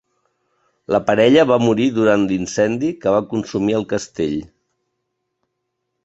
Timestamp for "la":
0.93-0.99